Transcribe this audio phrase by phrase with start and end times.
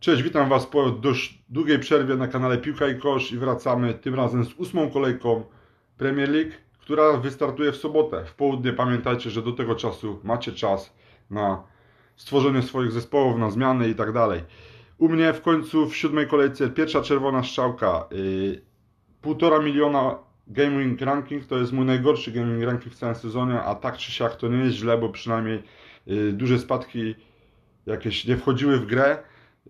[0.00, 4.14] Cześć, witam Was po dość długiej przerwie na kanale Piłka i Kosz i wracamy tym
[4.14, 5.44] razem z ósmą kolejką
[5.98, 8.24] Premier League, która wystartuje w sobotę.
[8.24, 10.94] W południe pamiętajcie, że do tego czasu macie czas
[11.30, 11.62] na
[12.16, 14.40] stworzenie swoich zespołów, na zmiany i tak dalej.
[14.98, 18.08] U mnie w końcu w siódmej kolejce pierwsza czerwona strzałka.
[18.10, 18.62] Yy,
[19.20, 23.96] półtora miliona gaming ranking to jest mój najgorszy gaming ranking w całym sezonie, a tak
[23.96, 25.62] czy siak to nie jest źle, bo przynajmniej
[26.06, 27.14] yy, duże spadki
[27.86, 29.18] jakieś nie wchodziły w grę.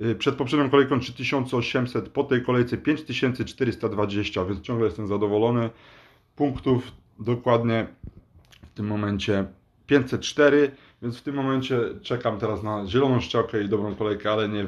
[0.00, 5.70] Y, przed poprzednią kolejką 3800, po tej kolejce 5420, więc ciągle jestem zadowolony.
[6.36, 7.86] Punktów dokładnie
[8.62, 9.44] w tym momencie
[9.86, 10.70] 504,
[11.02, 14.66] więc w tym momencie czekam teraz na zieloną ściałkę i dobrą kolejkę, ale nie,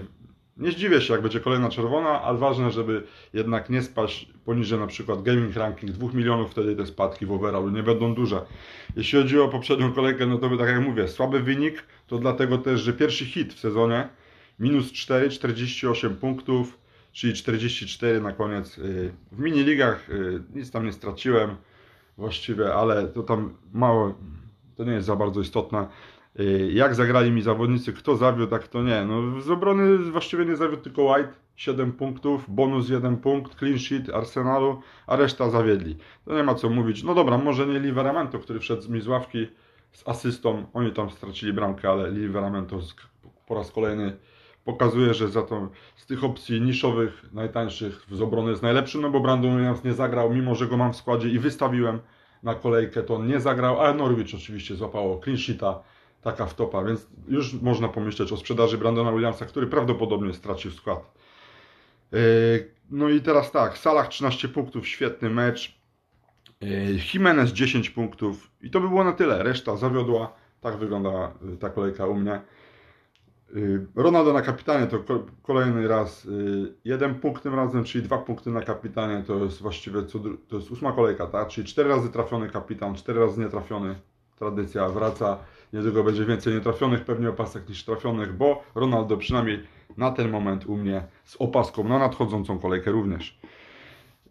[0.57, 4.87] nie zdziwię się, jak będzie kolejna czerwona, ale ważne, żeby jednak nie spaść poniżej na
[4.87, 8.41] przykład gaming ranking 2 milionów, wtedy te spadki w overallu nie będą duże.
[8.97, 12.81] Jeśli chodzi o poprzednią kolejkę, no to tak jak mówię, słaby wynik, to dlatego też,
[12.81, 14.09] że pierwszy hit w sezonie
[14.59, 16.79] minus 4, 48 punktów,
[17.13, 18.79] czyli 44 na koniec.
[18.79, 21.57] Y, w miniligach y, nic tam nie straciłem
[22.17, 24.15] właściwie, ale to tam mało,
[24.77, 25.87] to nie jest za bardzo istotne.
[26.41, 29.05] Y, jak zagrali mi zawodnicy, kto zawiódł, tak to nie.
[29.05, 34.11] No, z obrony właściwie nie zawiódł tylko White, 7 punktów, bonus 1 punkt, clean sheet
[34.11, 35.97] Arsenalu, a reszta zawiedli.
[36.25, 37.03] To nie ma co mówić.
[37.03, 39.47] No dobra, może nie Liveramento, który wszedł mi z ławki
[39.93, 42.81] z asystą, oni tam stracili bramkę, ale Liveramento
[43.47, 44.17] po raz kolejny
[44.69, 49.21] pokazuje, że za to z tych opcji niszowych, najtańszych z obrony jest najlepszy, no bo
[49.21, 51.99] Brandon Williams nie zagrał, mimo że go mam w składzie i wystawiłem
[52.43, 55.83] na kolejkę, to on nie zagrał, ale Norwich oczywiście złapało clean sheeta,
[56.23, 61.15] taka wtopa, więc już można pomyśleć o sprzedaży Brandona Williamsa, który prawdopodobnie stracił skład.
[62.13, 62.19] Yy,
[62.91, 65.79] no i teraz tak, Salah 13 punktów, świetny mecz.
[66.61, 69.43] Yy, Jimenez 10 punktów i to by było na tyle.
[69.43, 70.33] Reszta zawiodła.
[70.61, 72.41] Tak wygląda yy, ta kolejka u mnie.
[73.57, 74.99] Y, Ronaldo na kapitanie to
[75.43, 80.03] kolejny raz y, jeden punkt tym razem, czyli dwa punkty na kapitanie to jest właściwie
[80.49, 81.49] to jest ósma kolejka, tak?
[81.49, 83.95] Czyli cztery razy trafiony kapitan, cztery razy nietrafiony.
[84.39, 85.39] Tradycja wraca,
[85.73, 90.77] niedługo będzie więcej nietrafionych pewnie opasek niż trafionych, bo Ronaldo przynajmniej na ten moment u
[90.77, 93.39] mnie z opaską na nadchodzącą kolejkę również.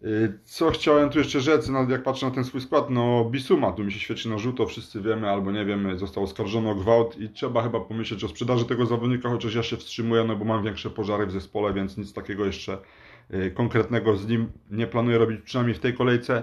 [0.04, 3.72] Y, co chciałem tu jeszcze rzec, nawet jak patrzę na ten swój skład, no Bisuma
[3.72, 7.20] tu mi się świeci na żółto, wszyscy wiemy albo nie wiemy, został oskarżony o gwałt
[7.20, 10.64] i trzeba chyba pomyśleć o sprzedaży tego zawodnika, chociaż ja się wstrzymuję, no bo mam
[10.64, 12.78] większe pożary w zespole, więc nic takiego jeszcze
[13.34, 16.42] y, konkretnego z nim nie planuję robić, przynajmniej w tej kolejce.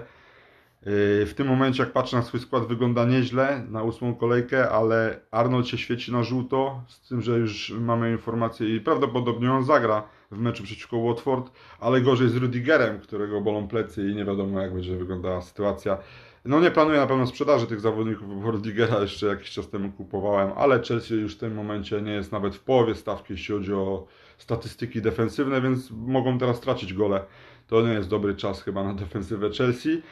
[0.82, 5.20] Y, w tym momencie, jak patrzę na swój skład, wygląda nieźle na ósmą kolejkę, ale
[5.30, 10.08] Arnold się świeci na żółto, z tym, że już mamy informację i prawdopodobnie on zagra
[10.30, 14.74] w meczu przeciwko Watford, ale gorzej z Rudigerem, którego bolą plecy i nie wiadomo jak
[14.74, 15.98] będzie wyglądała sytuacja.
[16.44, 20.50] No nie planuję na pewno sprzedaży tych zawodników, bo Rudigera jeszcze jakiś czas temu kupowałem,
[20.56, 24.06] ale Chelsea już w tym momencie nie jest nawet w połowie stawki, jeśli chodzi o
[24.38, 27.20] statystyki defensywne, więc mogą teraz tracić gole.
[27.66, 30.02] To nie jest dobry czas chyba na defensywę Chelsea.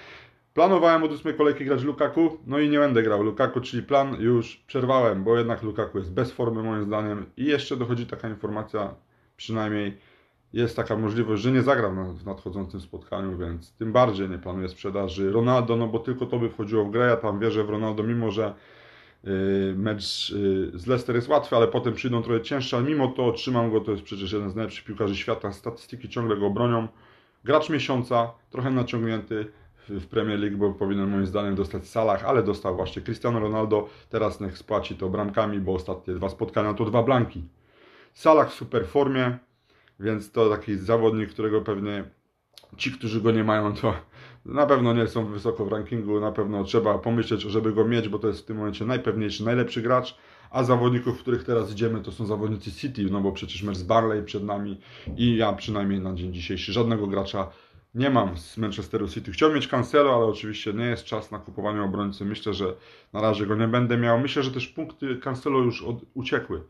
[0.55, 3.23] Planowałem od ósmej kolejki grać Lukaku, no i nie będę grał.
[3.23, 7.27] Lukaku, czyli plan już przerwałem, bo jednak Lukaku jest bez formy moim zdaniem.
[7.37, 8.95] I jeszcze dochodzi taka informacja,
[9.37, 9.99] przynajmniej
[10.53, 15.33] jest taka możliwość, że nie zagram w nadchodzącym spotkaniu, więc tym bardziej nie planuję sprzedaży.
[15.33, 18.31] Ronaldo, no bo tylko to by wchodziło w grę, ja tam wierzę w Ronaldo, mimo
[18.31, 18.55] że
[19.25, 23.33] y, mecz y, z Leicester jest łatwy, ale potem przyjdą trochę cięższe, ale mimo to
[23.33, 26.89] trzymam go, to jest przecież jeden z najlepszych piłkarzy świata, statystyki ciągle go bronią.
[27.45, 29.47] Gracz miesiąca, trochę naciągnięty
[29.89, 34.41] w Premier League, bo powinien moim zdaniem dostać Salah, ale dostał właśnie Cristiano Ronaldo, teraz
[34.41, 37.45] niech spłaci to bramkami, bo ostatnie dwa spotkania to dwa blanki.
[38.15, 39.39] Salah w super formie,
[40.01, 42.05] więc to taki zawodnik, którego pewnie
[42.77, 43.95] ci, którzy go nie mają, to
[44.45, 48.19] na pewno nie są wysoko w rankingu, na pewno trzeba pomyśleć, żeby go mieć, bo
[48.19, 50.19] to jest w tym momencie najpewniejszy, najlepszy gracz,
[50.51, 53.83] a zawodników, w których teraz idziemy, to są zawodnicy City, no bo przecież mecz z
[53.83, 54.81] Barley przed nami
[55.17, 57.51] i ja przynajmniej na dzień dzisiejszy żadnego gracza
[57.95, 59.33] nie mam z Manchesteru City.
[59.33, 62.25] Chciałbym mieć Cancelo, ale oczywiście nie jest czas na kupowanie obrońcy.
[62.25, 62.75] Myślę, że
[63.13, 64.21] na razie go nie będę miał.
[64.21, 66.63] Myślę, że też punkty Cancelo już od, uciekły.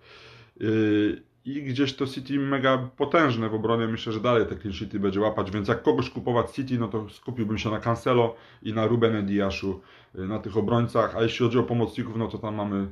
[0.60, 3.86] Yy, i gdzieś to City mega potężne w obronie.
[3.86, 7.08] Myślę, że dalej te clean sheety będzie łapać, więc jak kogoś kupować City, no to
[7.08, 9.80] skupiłbym się na Cancelo i na Rubenie Diaszu,
[10.14, 12.88] y, na tych obrońcach, a jeśli chodzi o pomocników, no to tam mamy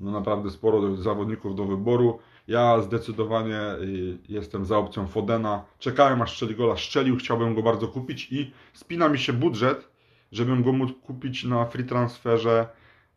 [0.00, 2.18] no naprawdę sporo zawodników do wyboru.
[2.48, 5.64] Ja zdecydowanie y, jestem za opcją Fodena.
[5.78, 9.88] Czekałem aż strzeli gola, strzelił, chciałbym go bardzo kupić i spina mi się budżet,
[10.32, 12.68] żebym go mógł kupić na free transferze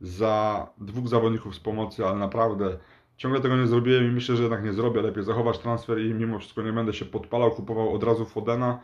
[0.01, 2.77] za dwóch zawodników z pomocy, ale naprawdę
[3.21, 5.01] Ciągle tego nie zrobiłem i myślę, że jednak nie zrobię.
[5.01, 8.79] Lepiej zachować transfer i mimo wszystko nie będę się podpalał, kupował od razu Fodena.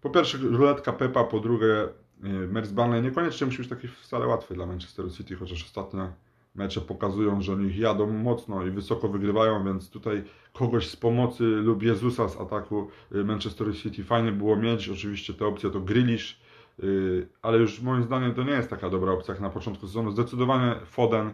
[0.00, 1.88] Po pierwsze ruletka Pepa, po drugie y,
[2.28, 3.02] Merz Barney.
[3.02, 6.12] Niekoniecznie musi być taki wcale łatwy dla Manchesteru City, chociaż ostatnio
[6.54, 10.22] mecze pokazują, że oni jadą mocno i wysoko wygrywają, więc tutaj
[10.52, 14.88] kogoś z pomocy lub Jezusa z ataku y, Manchester City fajnie było mieć.
[14.88, 16.40] Oczywiście te opcje to Grealish,
[16.82, 20.10] y, ale już moim zdaniem to nie jest taka dobra opcja jak na początku sezonu.
[20.10, 21.30] Zdecydowanie Foden,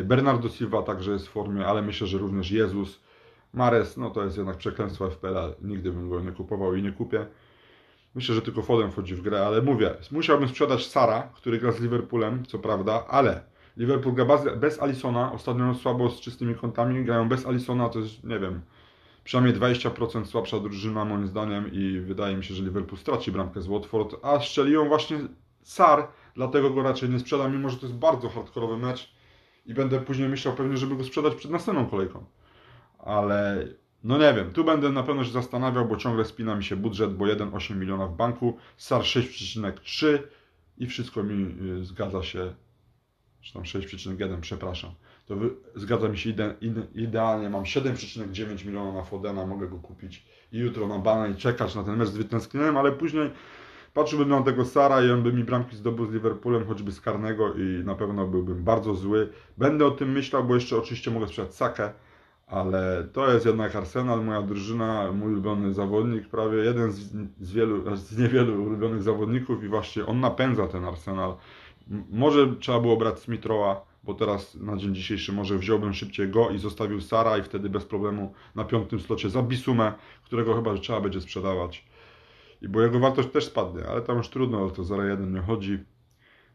[0.00, 3.00] y, Bernardo Silva także jest w formie, ale myślę, że również Jezus.
[3.54, 7.26] Mares, no to jest jednak przekleństwo FPL, nigdy bym go nie kupował i nie kupię.
[8.14, 11.80] Myślę, że tylko Foden wchodzi w grę, ale mówię, musiałbym sprzedać Sara, który gra z
[11.80, 14.26] Liverpoolem, co prawda, ale Liverpool gra
[14.56, 18.60] bez Alisona, ostatnio słabo z czystymi kątami, grają bez Alisona, to jest, nie wiem,
[19.24, 23.66] przynajmniej 20% słabsza drużyna moim zdaniem i wydaje mi się, że Liverpool straci bramkę z
[23.66, 25.18] Watford, a strzeliją właśnie
[25.62, 29.12] Sar, dlatego go raczej nie sprzedam, mimo że to jest bardzo hardkorowy mecz
[29.66, 32.24] i będę później myślał pewnie, żeby go sprzedać przed następną kolejką.
[32.98, 33.66] Ale
[34.04, 37.16] no nie wiem, tu będę na pewno się zastanawiał, bo ciągle spina mi się budżet,
[37.16, 40.18] bo 1,8 miliona w banku, SAR 6,3
[40.78, 42.54] i wszystko mi y, zgadza się,
[43.42, 44.90] czy tam 6,1, przepraszam.
[45.26, 49.76] To wy, zgadza mi się ide, ide, idealnie, mam 7,9 miliona na Fodena, mogę go
[49.76, 53.30] kupić i jutro na bana i czekać na ten mecz z wytęsknieniem, ale później
[53.94, 57.54] patrzyłbym na tego Sara i on by mi bramki zdobył z Liverpoolem, choćby z karnego
[57.54, 59.28] i na pewno byłbym bardzo zły.
[59.58, 61.92] Będę o tym myślał, bo jeszcze oczywiście mogę sprzedać Sakę,
[62.46, 67.96] ale to jest jednak Arsenal, moja drużyna, mój ulubiony zawodnik, prawie jeden z, z, wielu,
[67.96, 71.36] z niewielu ulubionych zawodników i właśnie on napędza ten Arsenal.
[72.10, 76.58] Może trzeba było brać Smithrowa, bo teraz na dzień dzisiejszy może wziąłbym szybciej go i
[76.58, 79.92] zostawił Sara i wtedy bez problemu na piątym slocie za Bisumę,
[80.24, 81.84] którego chyba trzeba będzie sprzedawać.
[82.62, 85.78] I bo jego wartość też spadnie, ale tam już trudno, to 0-1 nie chodzi.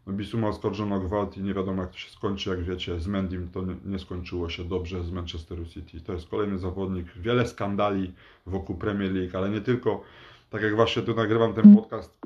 [0.07, 3.50] No Bisuma oskarżono gwałt i nie wiadomo jak to się skończy, jak wiecie, z Mendim
[3.50, 6.01] to nie, skończyło się dobrze z Manchesteru City.
[6.01, 8.13] To jest kolejny zawodnik, wiele skandali
[8.45, 10.03] wokół Premier League, ale nie tylko.
[10.50, 12.18] Tak jak właśnie tu nagrywam ten podcast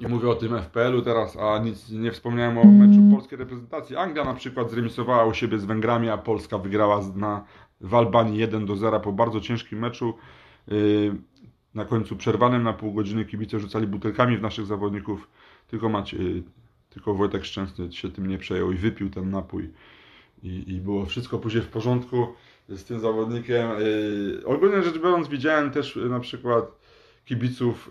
[0.00, 3.96] i mówię o tym FPL-u teraz, a nic nie wspomniałem o meczu polskiej reprezentacji.
[3.96, 7.44] Anglia na przykład zremisowała u siebie z Węgrami, a Polska wygrała na,
[7.80, 10.14] w Albanii 1 do 0 po bardzo ciężkim meczu.
[10.68, 11.14] Yy,
[11.74, 15.28] na końcu przerwanym na pół godziny kibice rzucali butelkami w naszych zawodników.
[15.68, 16.16] Tylko macie
[16.90, 19.70] tylko Wojtek Szczęsny się tym nie przejął i wypił ten napój.
[20.42, 22.26] I, i było wszystko później w porządku
[22.68, 23.70] z tym zawodnikiem.
[23.80, 26.64] Yy, ogólnie rzecz biorąc, widziałem też na przykład
[27.24, 27.90] kibiców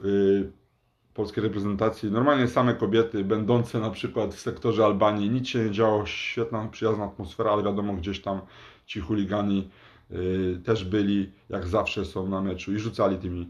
[1.15, 5.29] polskiej reprezentacji, normalnie same kobiety, będące na przykład w sektorze Albanii.
[5.29, 8.41] Nic się nie działo, świetna, przyjazna atmosfera, ale wiadomo, gdzieś tam
[8.85, 9.69] ci chuligani
[10.09, 13.50] yy, też byli, jak zawsze są na meczu i rzucali tymi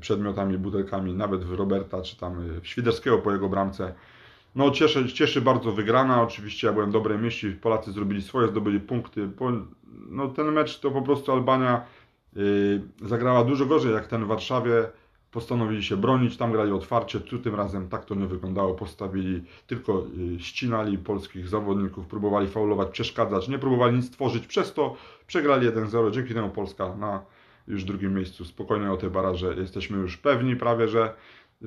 [0.00, 3.94] przedmiotami, butelkami, nawet w Roberta, czy tam w Świderskiego po jego bramce.
[4.54, 9.28] No cieszy, cieszy bardzo wygrana, oczywiście ja byłem dobrej myśli, Polacy zrobili swoje, zdobyli punkty.
[10.10, 11.84] No ten mecz to po prostu Albania
[12.36, 14.84] yy, zagrała dużo gorzej jak ten w Warszawie.
[15.30, 18.74] Postanowili się bronić, tam grali otwarcie, tu tym razem tak to nie wyglądało.
[18.74, 24.46] Postawili, tylko yy, ścinali polskich zawodników, próbowali faulować, przeszkadzać, nie próbowali nic tworzyć.
[24.46, 24.96] Przez to
[25.26, 27.22] przegrali 1-0, dzięki temu Polska na
[27.68, 28.44] już drugim miejscu.
[28.44, 31.14] Spokojnie o tej baraże jesteśmy już pewni prawie, że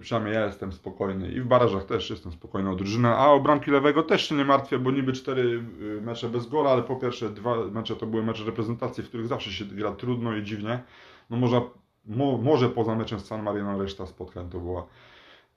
[0.02, 3.72] Przynajmniej ja jestem spokojny i w barażach też jestem spokojny o drużynę, a o bramki
[3.72, 7.30] lewego też się nie martwię, bo niby cztery y, mecze bez gola, ale po pierwsze
[7.30, 10.84] dwa mecze to były mecze reprezentacji, w których zawsze się gra trudno i dziwnie.
[11.30, 11.62] No może,
[12.06, 14.88] mo, może poza meczem z San Marino reszta spotkań to była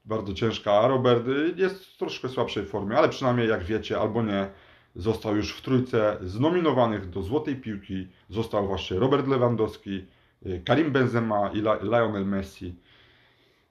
[0.04, 4.22] bardzo ciężka, a Robert y, jest w troszkę słabszej formie, ale przynajmniej jak wiecie albo
[4.22, 4.48] nie,
[4.96, 10.06] został już w trójce znominowanych do Złotej Piłki, został właśnie Robert Lewandowski,
[10.46, 12.74] y, Karim Benzema i Lionel Messi.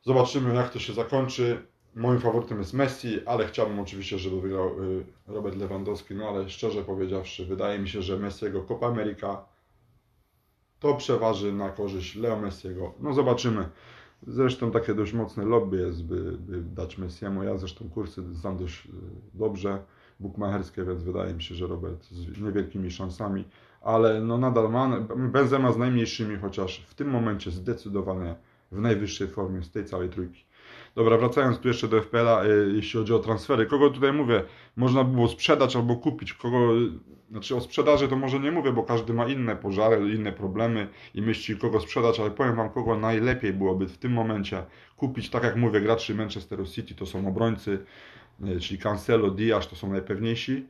[0.04, 1.62] Zobaczymy, jak to się zakończy.
[1.96, 6.16] Moim faworytem jest Messi, ale chciałbym oczywiście, żeby wygrał y, Robert Lewandowski.
[6.16, 9.46] No ale szczerze powiedziawszy, wydaje mi się, że Messiego Copa America
[10.86, 12.94] to przeważy na korzyść Leo Messiego.
[13.00, 13.70] No zobaczymy.
[14.28, 17.44] Zresztą takie dość mocne lobby jest, by, by dać Messiemu.
[17.44, 18.90] Ja zresztą kursy znam dość y,
[19.34, 19.84] dobrze,
[20.20, 23.44] bukmacherskie, więc wydaje mi się, że Robert z niewielkimi szansami,
[23.82, 28.36] ale no nadal ma, Benzema z najmniejszymi, chociaż w tym momencie zdecydowanie
[28.72, 30.46] w najwyższej formie z tej całej trójki.
[30.96, 33.66] Dobra, wracając tu jeszcze do FPL-a, y, jeśli chodzi o transfery.
[33.66, 34.44] Kogo tutaj mówię?
[34.76, 36.34] Można było sprzedać albo kupić.
[36.34, 36.70] Kogo,
[37.32, 41.22] znaczy o sprzedaży to może nie mówię, bo każdy ma inne pożary, inne problemy i
[41.22, 44.64] myśli kogo sprzedać, ale powiem Wam, kogo najlepiej byłoby w tym momencie
[44.98, 45.30] kupić.
[45.30, 47.86] Tak jak mówię, graczy Manchesteru City to są obrońcy,
[48.48, 50.66] y, czyli Cancelo, Diaz to są najpewniejsi.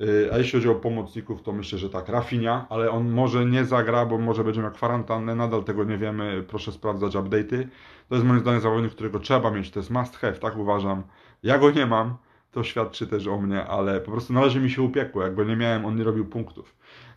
[0.00, 3.64] Y, a jeśli chodzi o pomocników, to myślę, że tak, Rafinia, ale on może nie
[3.64, 7.66] zagra, bo może będzie miał kwarantannę, nadal tego nie wiemy, proszę sprawdzać update'y.
[8.08, 11.02] To jest moim zdaniem zawodnik, którego trzeba mieć, to jest must have, tak uważam.
[11.42, 12.16] Ja go nie mam,
[12.52, 15.44] to świadczy też o mnie, ale po prostu na razie mi się upiekło, jak go
[15.44, 16.74] nie miałem, on nie robił punktów.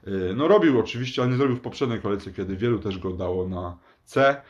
[0.07, 3.47] Y, no robił oczywiście, ale nie zrobił w poprzedniej kolejce, kiedy wielu też go dało
[3.47, 4.41] na C.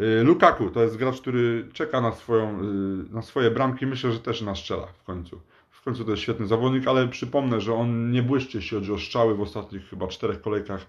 [0.00, 2.62] Y, Lukaku to jest gracz, który czeka na, swoją,
[3.10, 5.40] na swoje bramki, myślę, że też na strzela w końcu
[5.88, 9.34] końcu to jest świetny zawodnik, ale przypomnę, że on nie błyszczy, jeśli chodzi o strzały
[9.34, 10.86] w ostatnich chyba czterech kolejkach.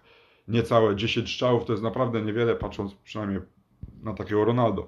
[0.47, 3.39] Niecałe 10 strzałów to jest naprawdę niewiele, patrząc przynajmniej
[4.03, 4.87] na takiego Ronaldo.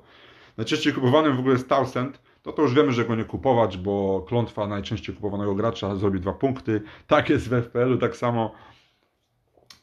[0.57, 4.25] Najczęściej kupowanym w ogóle jest Townsend, to to już wiemy, że go nie kupować, bo
[4.27, 6.81] klątwa najczęściej kupowanego gracza zrobi dwa punkty.
[7.07, 8.51] Tak jest w FPL-u, tak samo.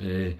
[0.00, 0.36] Yy.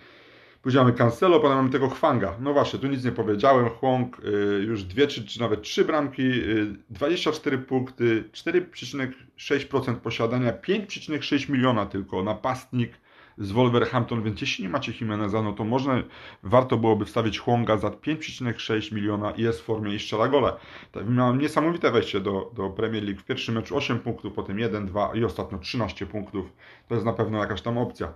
[0.65, 2.35] Mamy Cancelo, potem mamy tego Hwanga.
[2.41, 3.71] No właśnie, tu nic nie powiedziałem.
[3.71, 11.51] Hwang yy, już dwie czy, czy nawet trzy bramki, yy, 24 punkty, 4,6% posiadania, 5,6
[11.51, 12.93] miliona tylko napastnik
[13.39, 16.03] z Wolverhampton, więc jeśli nie macie Jimeneza, no to można,
[16.43, 20.53] warto byłoby wstawić Hwonga za 5,6 miliona i jest w formie i strzela gole.
[20.93, 23.21] Tak, miał niesamowite wejście do, do Premier League.
[23.21, 26.53] W pierwszym meczu 8 punktów, potem 1, 2 i ostatnio 13 punktów.
[26.89, 28.15] To jest na pewno jakaś tam opcja.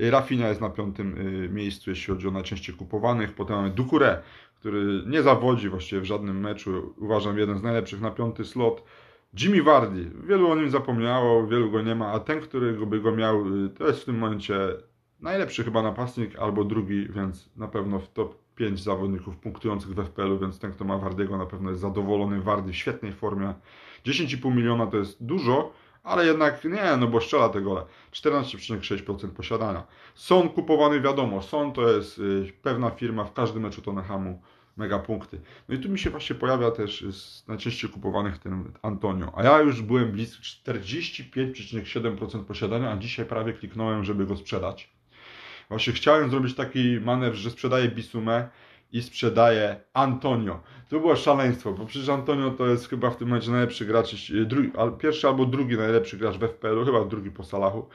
[0.00, 3.34] Y, Rafinha jest na piątym y, miejscu, jeśli chodzi o najczęściej kupowanych.
[3.34, 4.16] Potem mamy Ducouré,
[4.54, 6.94] który nie zawodzi właściwie w żadnym meczu.
[6.98, 8.84] Uważam jeden z najlepszych na piąty slot.
[9.40, 10.10] Jimmy Vardy.
[10.26, 13.68] Wielu o nim zapomniało, wielu go nie ma, a ten, który by go miał, y,
[13.68, 14.54] to jest w tym momencie
[15.20, 20.38] najlepszy chyba napastnik albo drugi, więc na pewno w top 5 zawodników punktujących w FPL-u,
[20.38, 22.40] więc ten, kto ma Wardiego na pewno jest zadowolony.
[22.40, 23.54] Wardy w świetnej formie.
[24.04, 25.72] 10,5 miliona to jest dużo,
[26.04, 27.82] ale jednak nie, no bo strzela te gole.
[28.12, 29.82] 14,6% posiadania.
[30.14, 34.42] Son kupowany wiadomo, Son to jest y, pewna firma w każdym meczu Tottenhamu
[34.76, 35.40] mega punkty.
[35.68, 39.32] No i tu mi się właśnie pojawia też z najczęściej kupowanych ten Antonio.
[39.36, 44.94] A ja już byłem blisko 45,7% posiadania, a dzisiaj prawie kliknąłem, żeby go sprzedać.
[45.68, 48.48] Właśnie chciałem zrobić taki manewr, że sprzedaję Bisumę
[48.94, 50.60] i sprzedaję Antonio.
[50.90, 54.72] To było szaleństwo, bo przecież Antonio to jest chyba w tym momencie najlepszy gracz, drugi,
[54.98, 57.88] pierwszy albo drugi najlepszy gracz w FPL-u, chyba drugi po Salachu.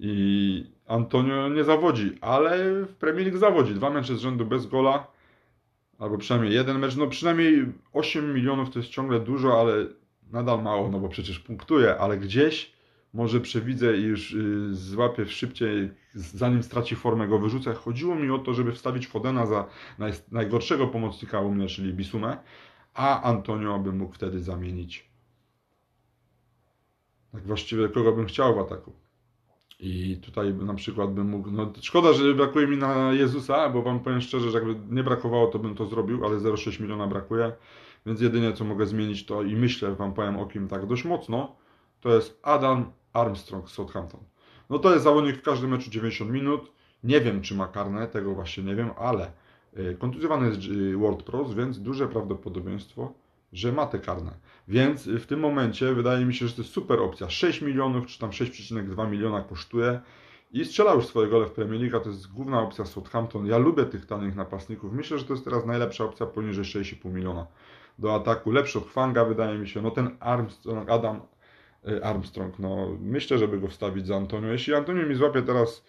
[0.00, 3.74] I Antonio nie zawodzi, ale w Premier League zawodzi.
[3.74, 5.06] Dwa mecze z rzędu bez gola
[5.98, 9.74] albo przynajmniej jeden mecz, no przynajmniej 8 milionów to jest ciągle dużo, ale
[10.32, 12.72] nadal mało, no bo przecież punktuje, ale gdzieś
[13.14, 17.74] może przewidzę i już y, złapię szybciej, zanim straci formę, go wyrzucę.
[17.74, 19.66] Chodziło mi o to, żeby wstawić Fodena za
[19.98, 22.38] naj, najgorszego pomocnika u mnie, czyli Bisumę,
[22.94, 25.10] a Antonio bym mógł wtedy zamienić.
[27.32, 28.92] Tak właściwie kogo bym chciał w ataku.
[29.80, 34.00] I tutaj na przykład bym mógł, no szkoda, że brakuje mi na Jezusa, bo wam
[34.00, 37.52] powiem szczerze, że jakby nie brakowało, to bym to zrobił, ale 0,6 miliona brakuje,
[38.06, 41.56] więc jedynie co mogę zmienić to i myślę, wam powiem o kim tak dość mocno,
[42.00, 44.20] to jest Adam Armstrong Southampton.
[44.70, 46.72] No to jest zawodnik w każdym meczu 90 minut,
[47.04, 49.32] nie wiem czy ma karne, tego właśnie nie wiem, ale
[49.78, 53.12] y, kontuzjowany jest y, World Pros, więc duże prawdopodobieństwo,
[53.52, 54.34] że ma te karne.
[54.68, 57.30] Więc w tym momencie wydaje mi się, że to jest super opcja.
[57.30, 60.00] 6 milionów czy tam 6,2 miliona kosztuje
[60.52, 63.46] i strzela już swoje gole w Premier League, to jest główna opcja Southampton.
[63.46, 64.92] Ja lubię tych tanich napastników.
[64.92, 67.46] Myślę, że to jest teraz najlepsza opcja poniżej 6,5 miliona
[67.98, 68.50] do ataku.
[68.50, 69.82] Lepszy od Fanga wydaje mi się.
[69.82, 71.20] No ten Armstrong, Adam y,
[72.02, 74.52] Armstrong, no myślę, żeby go wstawić za Antonio.
[74.52, 75.84] Jeśli Antonio mi złapie teraz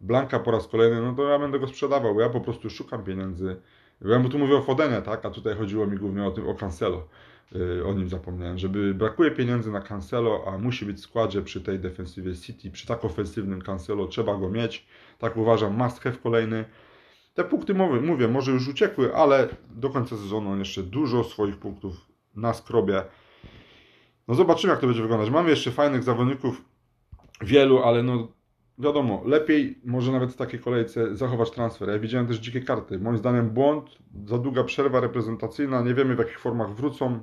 [0.00, 2.20] Blanka po raz kolejny, no to ja będę go sprzedawał.
[2.20, 3.56] Ja po prostu szukam pieniędzy
[4.04, 5.26] ja tu mówię o Fodenie, tak?
[5.26, 7.08] A tutaj chodziło mi głównie o tym, o Cancelo.
[7.56, 11.60] Y, o nim zapomniałem, żeby brakuje pieniędzy na Cancelo, a musi być w składzie przy
[11.60, 14.86] tej defensywie City, przy tak ofensywnym Cancelo, trzeba go mieć.
[15.18, 16.64] Tak uważam, must have kolejny.
[17.34, 21.56] Te punkty mówię, mówię, może już uciekły, ale do końca sezonu on jeszcze dużo swoich
[21.56, 21.94] punktów
[22.36, 23.02] na skrobie.
[24.32, 25.30] No zobaczymy, jak to będzie wyglądać.
[25.30, 26.64] Mamy jeszcze fajnych zawodników,
[27.40, 28.28] wielu, ale no
[28.78, 31.88] wiadomo, lepiej może nawet w takiej kolejce zachować transfer.
[31.88, 32.98] Ja widziałem też dzikie karty.
[32.98, 37.20] Moim zdaniem błąd, za długa przerwa reprezentacyjna, nie wiemy w jakich formach wrócą,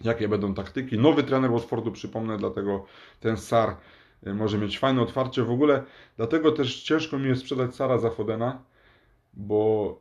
[0.00, 0.98] jakie będą taktyki.
[0.98, 2.84] Nowy trener Watfordu, przypomnę, dlatego
[3.20, 3.76] ten Sar
[4.26, 5.42] y, może mieć fajne otwarcie.
[5.42, 5.82] W ogóle
[6.16, 8.62] dlatego też ciężko mi jest sprzedać Sara za Fodena,
[9.34, 9.98] bo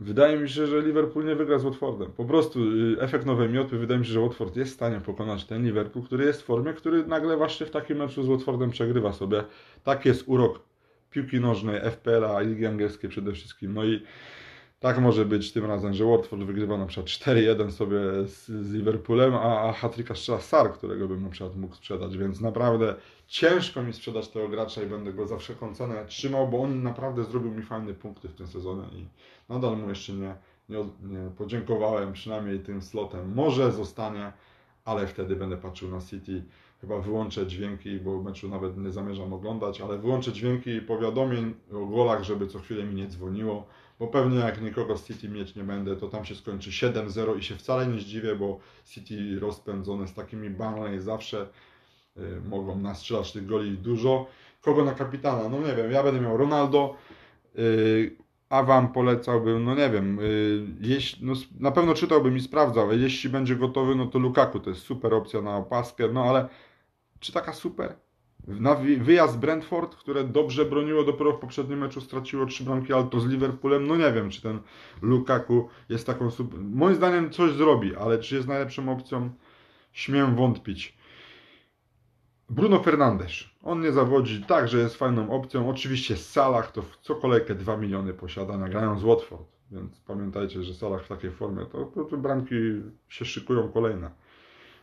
[0.00, 2.12] Wydaje mi się, że Liverpool nie wygra z Watfordem.
[2.12, 5.44] Po prostu y, efekt nowej miotły, wydaje mi się, że Watford jest w stanie pokonać
[5.44, 9.12] ten Liverpool, który jest w formie, który nagle właśnie w takim meczu z Watfordem przegrywa
[9.12, 9.44] sobie.
[9.84, 10.60] Tak jest urok
[11.10, 13.74] piłki nożnej, FPL-a, Ligi Angielskiej przede wszystkim.
[13.74, 14.02] No i
[14.84, 19.34] tak może być tym razem, że Watford wygrywa na przykład 4-1 sobie z, z Liverpoolem,
[19.34, 22.94] a, a hatryka strzela Sar, którego bym na przykład mógł sprzedać, więc naprawdę
[23.26, 27.24] ciężko mi sprzedać tego gracza i będę go za wszelką cenę trzymał, bo on naprawdę
[27.24, 29.06] zrobił mi fajne punkty w tym sezonie i
[29.48, 30.34] nadal mu jeszcze nie,
[30.68, 33.34] nie, nie podziękowałem, przynajmniej tym slotem.
[33.34, 34.32] Może zostanie,
[34.84, 36.42] ale wtedy będę patrzył na City.
[36.80, 42.22] Chyba wyłączę dźwięki, bo meczu nawet nie zamierzam oglądać, ale wyłączę dźwięki powiadomień o golach,
[42.22, 43.66] żeby co chwilę mi nie dzwoniło
[43.98, 47.42] bo pewnie jak nikogo z City mieć nie będę, to tam się skończy 7-0 i
[47.42, 51.48] się wcale nie zdziwię, bo City rozpędzone z takimi Burnley zawsze
[52.16, 54.26] y, mogą nastrzelać tych goli dużo.
[54.60, 55.48] Kogo na kapitana?
[55.48, 56.96] No nie wiem, ja będę miał Ronaldo,
[57.58, 58.16] y,
[58.48, 63.30] a Wam polecałbym, no nie wiem, y, jeśli, no, na pewno czytałbym i sprawdzał, jeśli
[63.30, 66.48] będzie gotowy, no to Lukaku to jest super opcja na opaskę, no ale
[67.20, 67.96] czy taka super?
[68.48, 73.20] Na wyjazd Brentford, które dobrze broniło, dopiero w poprzednim meczu straciło trzy bramki, ale to
[73.20, 74.58] z Liverpoolem, no nie wiem, czy ten
[75.02, 76.28] Lukaku jest taką.
[76.60, 79.30] Moim zdaniem coś zrobi, ale czy jest najlepszą opcją?
[79.92, 80.98] Śmiem wątpić.
[82.50, 83.32] Bruno Fernandes.
[83.62, 85.70] On nie zawodzi, także jest fajną opcją.
[85.70, 89.54] Oczywiście Salah to co kolejkę 2 miliony posiada, nagrają z Watford.
[89.70, 92.54] Więc pamiętajcie, że Salah w takiej formie, to, to, to bramki
[93.08, 94.10] się szykują kolejne.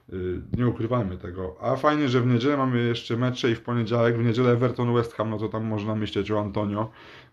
[0.09, 1.55] Yy, Nie ukrywajmy tego.
[1.61, 5.13] A fajnie, że w niedzielę mamy jeszcze mecze i w poniedziałek, w niedzielę Everton West
[5.13, 6.89] Ham, no to tam można myśleć o Antonio,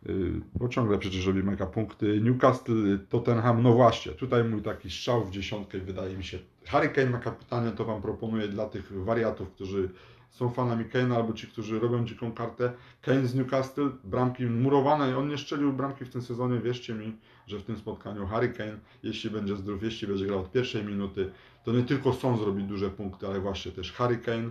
[0.06, 2.20] yy, bo ciągle przecież robi mega punkty.
[2.20, 6.38] Newcastle, Tottenham, no właśnie, tutaj mój taki strzał w dziesiątkę wydaje mi się.
[6.66, 9.88] Harry Kane na kapitanie to Wam proponuję dla tych wariatów, którzy
[10.30, 12.72] są fanami Kane'a albo ci, którzy robią dziką kartę.
[13.02, 17.16] Kane z Newcastle, bramki murowane, on nie strzelił bramki w tym sezonie, wierzcie mi,
[17.46, 21.30] że w tym spotkaniu Harry Kane, jeśli będzie zdrów, jeśli będzie grał od pierwszej minuty,
[21.64, 24.50] to nie tylko Son zrobi duże punkty, ale właśnie też Harry Kane.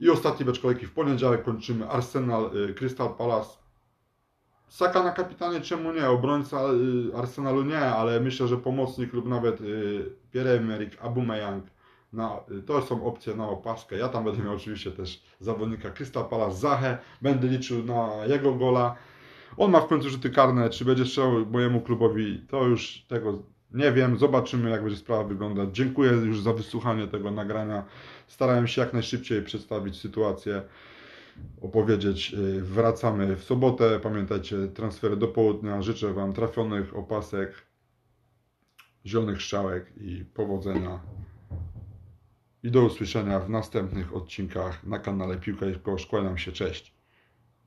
[0.00, 3.60] I ostatni mecz kolejki w poniedziałek kończymy Arsenal, y, Crystal Palace.
[4.68, 6.08] Saka na kapitanie, czemu nie?
[6.08, 6.60] Obrońca
[7.12, 11.64] y, Arsenalu nie, ale myślę, że pomocnik lub nawet y, Pierre-Emerick Aubameyang
[12.12, 13.96] na, to są opcje na opaskę.
[13.96, 18.96] Ja tam będę miał oczywiście też zawodnika Crystal Palace Zachę, będę liczył na jego gola.
[19.56, 23.42] On ma w końcu rzuty karne, czy będzie strzelał mojemu klubowi, to już tego
[23.74, 25.68] nie wiem, zobaczymy jak będzie sprawa wyglądać.
[25.72, 27.84] Dziękuję już za wysłuchanie tego nagrania.
[28.26, 30.62] Starałem się jak najszybciej przedstawić sytuację,
[31.60, 32.34] opowiedzieć.
[32.34, 34.00] Y, Wracamy w sobotę.
[34.00, 35.82] Pamiętajcie, transfery do południa.
[35.82, 37.54] Życzę Wam trafionych opasek,
[39.06, 41.00] zielonych strzałek i powodzenia.
[42.62, 46.08] I do usłyszenia w następnych odcinkach na kanale Piłka i Kosz.
[46.36, 46.99] Się, cześć.